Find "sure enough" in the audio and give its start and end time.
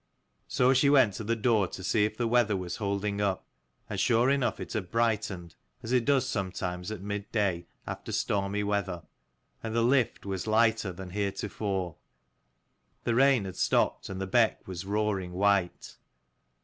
3.99-4.59